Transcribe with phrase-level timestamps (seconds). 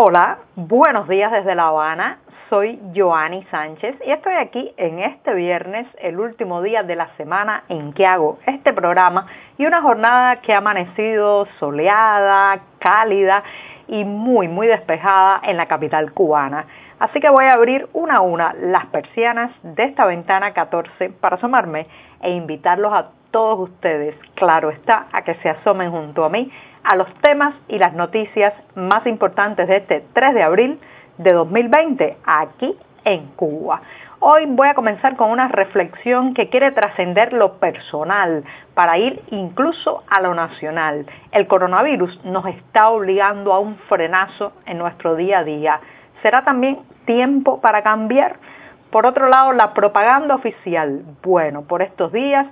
[0.00, 2.18] Hola, buenos días desde La Habana.
[2.48, 7.64] Soy Joanny Sánchez y estoy aquí en este viernes, el último día de la semana
[7.68, 9.26] en que hago este programa
[9.58, 13.42] y una jornada que ha amanecido soleada, cálida
[13.88, 16.66] y muy, muy despejada en la capital cubana.
[17.00, 21.34] Así que voy a abrir una a una las persianas de esta ventana 14 para
[21.38, 21.88] asomarme
[22.22, 26.50] e invitarlos a todos ustedes, claro está, a que se asomen junto a mí
[26.88, 30.80] a los temas y las noticias más importantes de este 3 de abril
[31.18, 32.74] de 2020 aquí
[33.04, 33.82] en Cuba.
[34.20, 40.02] Hoy voy a comenzar con una reflexión que quiere trascender lo personal para ir incluso
[40.08, 41.04] a lo nacional.
[41.30, 45.80] El coronavirus nos está obligando a un frenazo en nuestro día a día.
[46.22, 48.36] ¿Será también tiempo para cambiar?
[48.90, 51.02] Por otro lado, la propaganda oficial.
[51.22, 52.46] Bueno, por estos días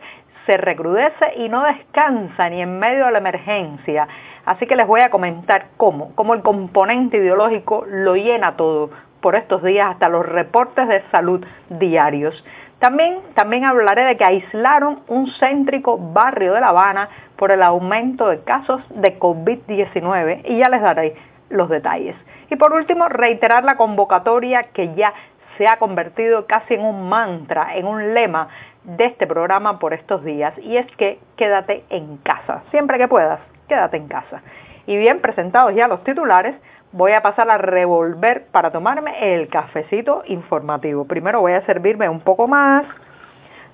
[0.47, 4.09] se recrudece y no descansa ni en medio de la emergencia.
[4.45, 9.35] Así que les voy a comentar cómo, cómo el componente ideológico lo llena todo por
[9.35, 12.45] estos días hasta los reportes de salud diarios.
[12.79, 18.29] También, también hablaré de que aislaron un céntrico barrio de La Habana por el aumento
[18.29, 21.17] de casos de COVID-19 y ya les daré
[21.49, 22.15] los detalles.
[22.51, 25.13] Y por último, reiterar la convocatoria que ya
[25.57, 28.49] se ha convertido casi en un mantra, en un lema
[28.87, 33.41] de este programa por estos días y es que quédate en casa, siempre que puedas,
[33.69, 34.43] quédate en casa.
[34.87, 36.55] Y bien presentados ya los titulares,
[36.93, 41.05] voy a pasar a revolver para tomarme el cafecito informativo.
[41.05, 42.87] Primero voy a servirme un poco más,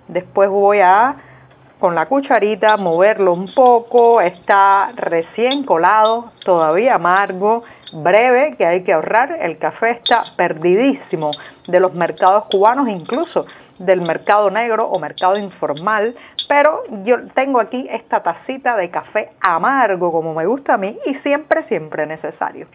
[0.09, 1.17] después voy a
[1.79, 8.93] con la cucharita moverlo un poco, está recién colado, todavía amargo, breve, que hay que
[8.93, 11.33] ahorrar, el café está perdidísimo
[11.67, 13.47] de los mercados cubanos, incluso
[13.79, 16.15] del mercado negro o mercado informal,
[16.49, 21.15] pero yo tengo aquí esta tacita de café amargo como me gusta a mí y
[21.17, 22.67] siempre, siempre necesario.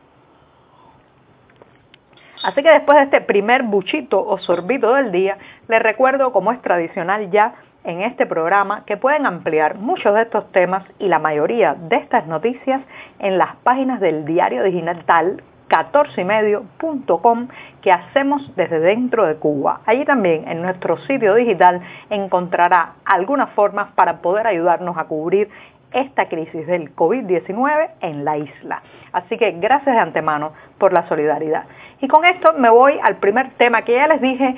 [2.43, 5.37] Así que después de este primer buchito o sorbito del día,
[5.67, 10.51] les recuerdo, como es tradicional ya en este programa, que pueden ampliar muchos de estos
[10.51, 12.81] temas y la mayoría de estas noticias
[13.19, 17.47] en las páginas del diario digital 14ymedio.com
[17.81, 19.81] que hacemos desde dentro de Cuba.
[19.85, 25.49] Allí también en nuestro sitio digital encontrará algunas formas para poder ayudarnos a cubrir
[25.91, 28.81] esta crisis del COVID-19 en la isla.
[29.13, 31.63] Así que gracias de antemano por la solidaridad.
[32.01, 34.55] Y con esto me voy al primer tema que ya les dije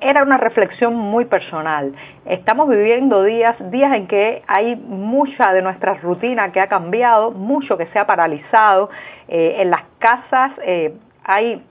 [0.00, 1.94] era una reflexión muy personal.
[2.24, 7.76] Estamos viviendo días, días en que hay mucha de nuestra rutina que ha cambiado, mucho
[7.76, 8.88] que se ha paralizado.
[9.28, 11.62] Eh, en las casas eh, hay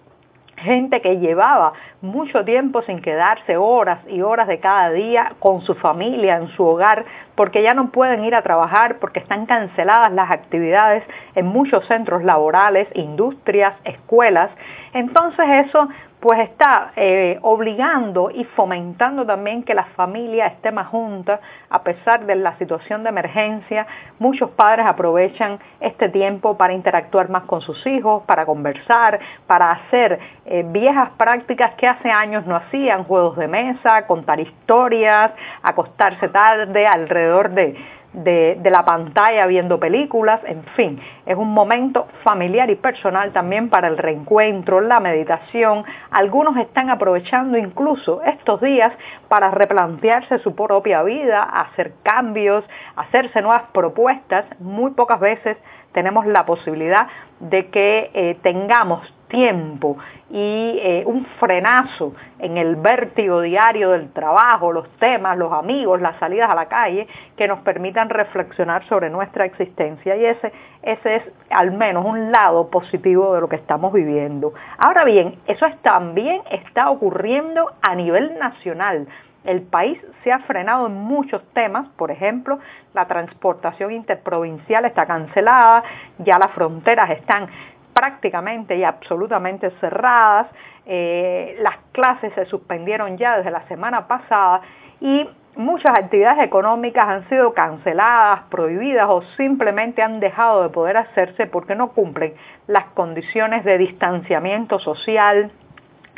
[0.58, 5.74] gente que llevaba mucho tiempo sin quedarse horas y horas de cada día con su
[5.76, 10.30] familia en su hogar porque ya no pueden ir a trabajar porque están canceladas las
[10.30, 11.04] actividades
[11.36, 14.52] en muchos centros laborales, industrias, escuelas.
[14.94, 15.90] Entonces eso
[16.24, 22.26] pues está eh, obligando y fomentando también que la familia esté más junta a pesar
[22.26, 23.86] de la situación de emergencia.
[24.20, 30.18] Muchos padres aprovechan este tiempo para interactuar más con sus hijos, para conversar, para hacer
[30.46, 36.88] eh, viejas prácticas que hace años no hacían, juegos de mesa, contar historias, acostarse tarde
[36.88, 37.76] alrededor de
[38.14, 43.88] de, la pantalla viendo películas, en fin, es un momento familiar y personal también para
[43.88, 45.84] el reencuentro, la meditación.
[46.12, 48.94] Algunos están aprovechando incluso estos días
[49.28, 52.64] para replantearse su propia vida, hacer cambios,
[52.96, 54.46] hacerse nuevas propuestas.
[54.60, 55.58] Muy pocas veces
[55.94, 57.08] tenemos la posibilidad
[57.40, 59.98] de que eh, tengamos tiempo
[60.30, 66.18] y eh, un frenazo en el vértigo diario del trabajo, los temas, los amigos, las
[66.20, 70.16] salidas a la calle, que nos permitan reflexionar sobre nuestra existencia.
[70.16, 74.54] Y ese, ese es al menos un lado positivo de lo que estamos viviendo.
[74.78, 79.08] Ahora bien, eso también está ocurriendo a nivel nacional.
[79.44, 82.60] El país se ha frenado en muchos temas, por ejemplo,
[82.94, 85.84] la transportación interprovincial está cancelada,
[86.20, 87.48] ya las fronteras están
[87.94, 90.48] prácticamente y absolutamente cerradas,
[90.86, 94.62] eh, las clases se suspendieron ya desde la semana pasada
[95.00, 101.46] y muchas actividades económicas han sido canceladas, prohibidas o simplemente han dejado de poder hacerse
[101.46, 102.34] porque no cumplen
[102.68, 105.52] las condiciones de distanciamiento social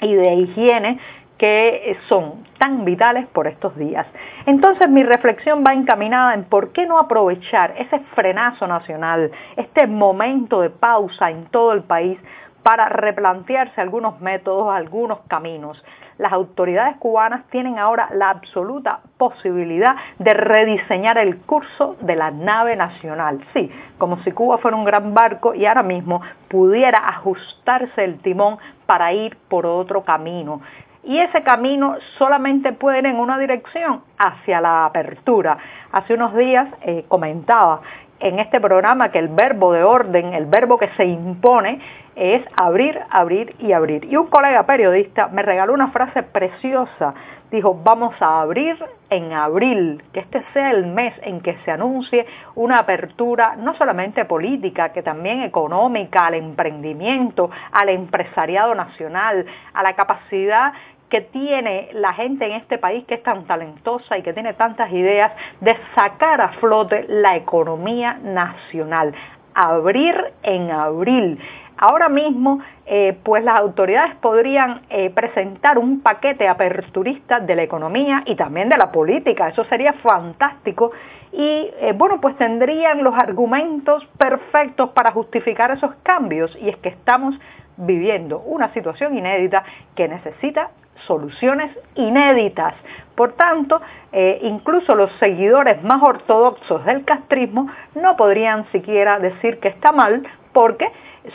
[0.02, 1.00] y de higiene
[1.38, 4.08] que son tan vitales por estos días.
[4.46, 10.62] Entonces mi reflexión va encaminada en por qué no aprovechar ese frenazo nacional, este momento
[10.62, 12.18] de pausa en todo el país
[12.64, 15.84] para replantearse algunos métodos, algunos caminos.
[16.18, 22.78] las autoridades cubanas tienen ahora la absoluta posibilidad de rediseñar el curso de la nave
[22.78, 23.46] nacional.
[23.54, 28.58] Sí, como si Cuba fuera un gran barco y ahora mismo pudiera ajustarse el timón
[28.86, 30.62] para ir por otro camino
[31.06, 35.58] y ese camino solamente puede ir en una dirección, hacia la apertura.
[35.92, 37.82] Hace unos días eh, comentaba
[38.20, 41.80] en este programa que el verbo de orden, el verbo que se impone,
[42.16, 44.06] es abrir, abrir y abrir.
[44.06, 47.14] Y un colega periodista me regaló una frase preciosa.
[47.52, 48.78] Dijo, vamos a abrir
[49.10, 52.26] en abril, que este sea el mes en que se anuncie
[52.56, 59.94] una apertura no solamente política, que también económica, al emprendimiento, al empresariado nacional, a la
[59.94, 60.74] capacidad
[61.16, 64.92] que tiene la gente en este país que es tan talentosa y que tiene tantas
[64.92, 65.32] ideas
[65.62, 69.14] de sacar a flote la economía nacional.
[69.54, 70.14] Abrir
[70.44, 71.40] en abril.
[71.78, 78.24] Ahora mismo, eh, pues las autoridades podrían eh, presentar un paquete aperturista de la economía
[78.26, 79.48] y también de la política.
[79.48, 80.92] Eso sería fantástico.
[81.32, 86.54] Y eh, bueno, pues tendrían los argumentos perfectos para justificar esos cambios.
[86.60, 87.40] Y es que estamos
[87.78, 89.64] viviendo una situación inédita
[89.96, 90.72] que necesita
[91.08, 92.74] soluciones inéditas.
[93.16, 93.82] Por tanto,
[94.12, 100.24] eh, incluso los seguidores más ortodoxos del castrismo no podrían siquiera decir que está mal
[100.52, 100.92] porque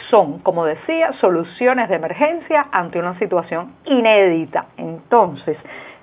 [0.08, 4.66] son, como decía, soluciones de emergencia ante una situación inédita.
[4.76, 5.56] Entonces,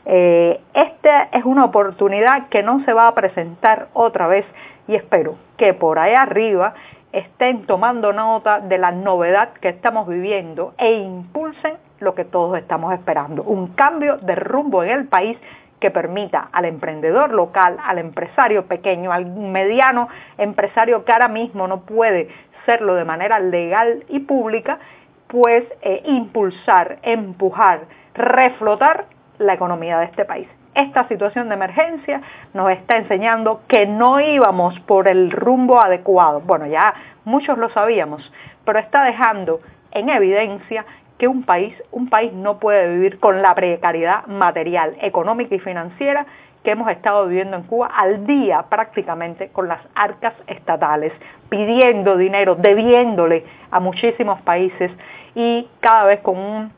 [0.05, 4.45] eh, esta es una oportunidad que no se va a presentar otra vez
[4.87, 6.73] y espero que por ahí arriba
[7.11, 12.93] estén tomando nota de la novedad que estamos viviendo e impulsen lo que todos estamos
[12.93, 15.37] esperando, un cambio de rumbo en el país
[15.79, 21.81] que permita al emprendedor local, al empresario pequeño, al mediano empresario que ahora mismo no
[21.81, 22.29] puede
[22.65, 24.79] serlo de manera legal y pública,
[25.27, 27.81] pues eh, impulsar, empujar,
[28.13, 29.05] reflotar
[29.37, 30.47] la economía de este país.
[30.73, 32.21] Esta situación de emergencia
[32.53, 36.41] nos está enseñando que no íbamos por el rumbo adecuado.
[36.41, 36.93] Bueno, ya
[37.25, 38.31] muchos lo sabíamos,
[38.63, 39.59] pero está dejando
[39.91, 40.85] en evidencia
[41.17, 46.25] que un país, un país no puede vivir con la precariedad material, económica y financiera
[46.63, 51.13] que hemos estado viviendo en Cuba al día prácticamente con las arcas estatales,
[51.49, 54.91] pidiendo dinero, debiéndole a muchísimos países
[55.33, 56.71] y cada vez con un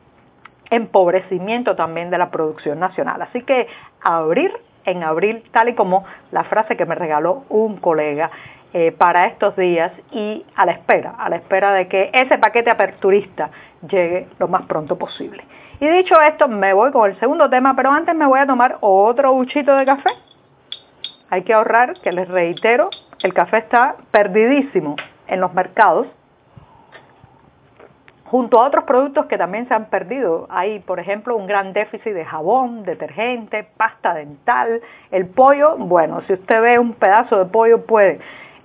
[0.69, 3.21] empobrecimiento también de la producción nacional.
[3.21, 3.67] Así que
[4.01, 4.51] abrir
[4.85, 8.31] en abril, tal y como la frase que me regaló un colega,
[8.71, 12.69] eh, para estos días y a la espera, a la espera de que ese paquete
[12.69, 13.49] aperturista
[13.89, 15.43] llegue lo más pronto posible.
[15.79, 18.77] Y dicho esto, me voy con el segundo tema, pero antes me voy a tomar
[18.81, 20.11] otro buchito de café.
[21.31, 22.89] Hay que ahorrar, que les reitero,
[23.23, 24.95] el café está perdidísimo
[25.27, 26.05] en los mercados,
[28.25, 30.45] junto a otros productos que también se han perdido.
[30.51, 36.33] Hay, por ejemplo, un gran déficit de jabón, detergente, pasta dental, el pollo, bueno, si
[36.33, 38.19] usted ve un pedazo de pollo puede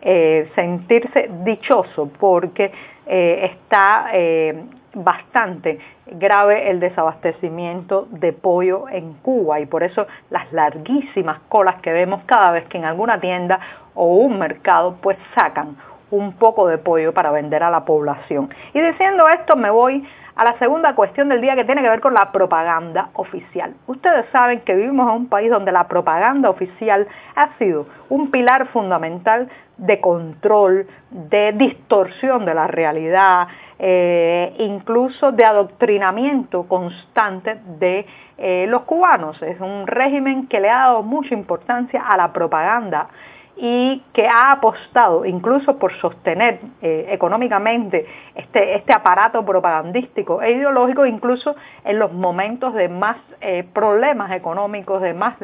[0.05, 2.71] eh, sentirse dichoso porque
[3.07, 4.65] eh, está eh,
[4.95, 11.93] bastante grave el desabastecimiento de pollo en Cuba y por eso las larguísimas colas que
[11.93, 13.59] vemos cada vez que en alguna tienda
[13.95, 15.77] o un mercado pues sacan
[16.11, 18.51] un poco de pollo para vender a la población.
[18.73, 20.07] Y diciendo esto me voy
[20.37, 23.75] a la segunda cuestión del día que tiene que ver con la propaganda oficial.
[23.87, 27.07] Ustedes saben que vivimos en un país donde la propaganda oficial
[27.37, 35.45] ha sido un pilar fundamental de control, de distorsión de la realidad, eh, incluso de
[35.45, 38.07] adoctrinamiento constante de
[38.39, 39.41] eh, los cubanos.
[39.43, 43.09] Es un régimen que le ha dado mucha importancia a la propaganda
[43.57, 51.07] y que ha apostado incluso por sostener eh, económicamente este, este aparato propagandístico e ideológico,
[51.07, 55.37] incluso en los momentos de más eh, problemas económicos, de más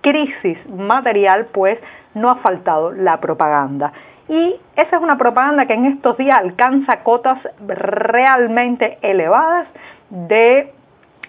[0.00, 1.78] crisis material, pues
[2.14, 3.92] no ha faltado la propaganda.
[4.28, 9.68] Y esa es una propaganda que en estos días alcanza cotas realmente elevadas
[10.10, 10.72] de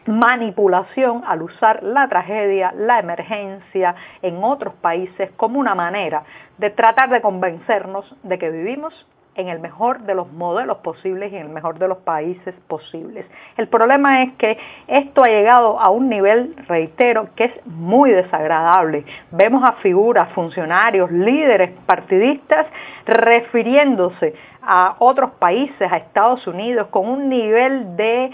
[0.05, 6.23] manipulación al usar la tragedia, la emergencia en otros países como una manera
[6.57, 9.05] de tratar de convencernos de que vivimos
[9.39, 13.25] en el mejor de los modelos posibles y en el mejor de los países posibles.
[13.57, 19.05] El problema es que esto ha llegado a un nivel, reitero, que es muy desagradable.
[19.31, 22.67] Vemos a figuras, funcionarios, líderes partidistas
[23.05, 28.31] refiriéndose a otros países, a Estados Unidos, con un nivel de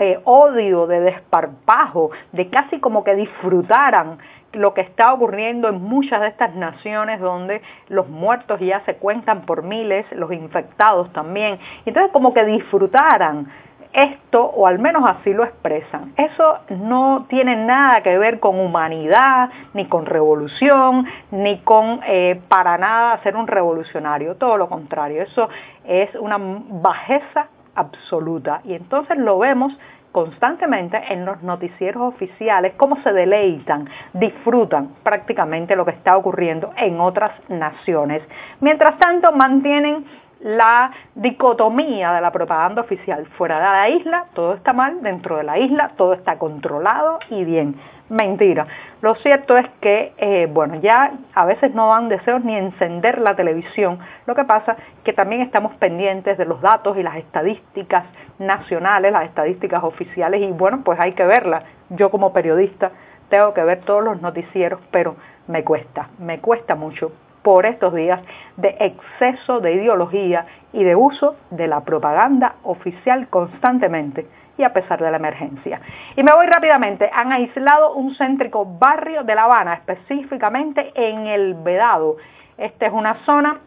[0.00, 4.18] eh, odio, de desparpajo, de casi como que disfrutaran
[4.52, 9.42] lo que está ocurriendo en muchas de estas naciones donde los muertos ya se cuentan
[9.42, 11.58] por miles, los infectados también.
[11.84, 13.48] Entonces como que disfrutaran
[13.92, 16.12] esto, o al menos así lo expresan.
[16.16, 22.76] Eso no tiene nada que ver con humanidad, ni con revolución, ni con eh, para
[22.76, 25.48] nada ser un revolucionario, todo lo contrario, eso
[25.86, 28.60] es una bajeza absoluta.
[28.64, 29.72] Y entonces lo vemos
[30.16, 36.98] constantemente en los noticieros oficiales, cómo se deleitan, disfrutan prácticamente lo que está ocurriendo en
[37.00, 38.22] otras naciones.
[38.60, 40.06] Mientras tanto, mantienen
[40.40, 43.26] la dicotomía de la propaganda oficial.
[43.36, 47.44] Fuera de la isla todo está mal, dentro de la isla todo está controlado y
[47.44, 47.76] bien.
[48.08, 48.68] Mentira.
[49.02, 53.34] Lo cierto es que, eh, bueno, ya a veces no dan deseos ni encender la
[53.34, 53.98] televisión.
[54.26, 58.04] Lo que pasa es que también estamos pendientes de los datos y las estadísticas
[58.38, 61.64] nacionales, las estadísticas oficiales y bueno, pues hay que verlas.
[61.90, 62.92] Yo como periodista
[63.28, 65.16] tengo que ver todos los noticieros, pero
[65.48, 67.10] me cuesta, me cuesta mucho
[67.42, 68.20] por estos días
[68.56, 74.26] de exceso de ideología y de uso de la propaganda oficial constantemente
[74.58, 75.80] y a pesar de la emergencia.
[76.16, 77.10] Y me voy rápidamente.
[77.12, 82.16] Han aislado un céntrico barrio de La Habana, específicamente en el Vedado.
[82.58, 83.58] Esta es una zona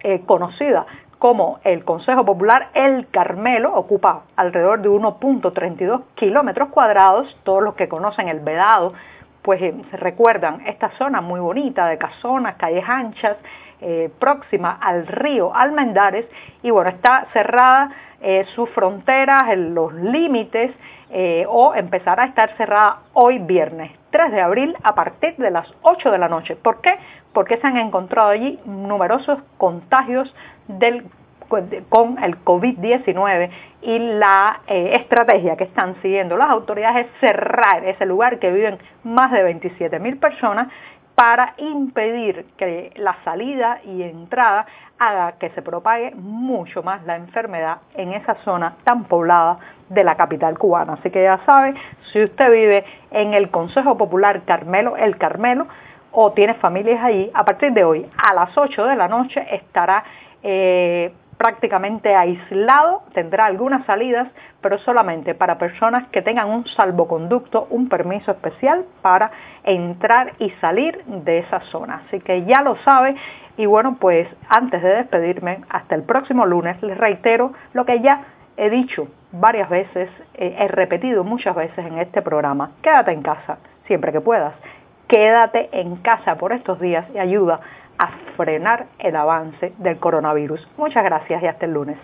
[0.00, 0.86] eh, conocida
[1.18, 7.34] como el Consejo Popular El Carmelo, ocupa alrededor de 1.32 kilómetros cuadrados.
[7.42, 8.92] Todos los que conocen el Vedado
[9.46, 13.36] pues eh, recuerdan esta zona muy bonita de casonas, calles anchas,
[13.80, 16.26] eh, próxima al río Almendares
[16.64, 20.72] y bueno, está cerrada eh, sus fronteras, los límites
[21.48, 26.10] o empezará a estar cerrada hoy viernes 3 de abril a partir de las 8
[26.10, 26.56] de la noche.
[26.56, 26.98] ¿Por qué?
[27.32, 30.34] Porque se han encontrado allí numerosos contagios
[30.66, 31.06] del
[31.48, 33.50] con el COVID-19
[33.82, 38.78] y la eh, estrategia que están siguiendo las autoridades es cerrar ese lugar que viven
[39.04, 40.68] más de 27 mil personas
[41.14, 44.66] para impedir que la salida y entrada
[44.98, 50.16] haga que se propague mucho más la enfermedad en esa zona tan poblada de la
[50.16, 50.94] capital cubana.
[50.94, 51.74] Así que ya sabe,
[52.12, 55.66] si usted vive en el Consejo Popular Carmelo, el Carmelo,
[56.12, 60.04] o tiene familias allí, a partir de hoy a las 8 de la noche estará
[60.42, 64.28] eh, prácticamente aislado, tendrá algunas salidas,
[64.60, 69.30] pero solamente para personas que tengan un salvoconducto, un permiso especial para
[69.64, 72.02] entrar y salir de esa zona.
[72.06, 73.16] Así que ya lo sabe.
[73.56, 78.24] Y bueno, pues antes de despedirme, hasta el próximo lunes, les reitero lo que ya
[78.56, 83.58] he dicho varias veces, eh, he repetido muchas veces en este programa, quédate en casa
[83.86, 84.54] siempre que puedas,
[85.08, 87.60] quédate en casa por estos días y ayuda
[87.98, 90.66] a frenar el avance del coronavirus.
[90.76, 91.98] Muchas gracias y hasta el lunes.